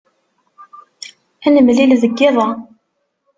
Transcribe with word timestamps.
Ad 1.45 1.51
nemlil 1.55 1.91
deg 2.01 2.13
yiḍ-a. 2.17 2.49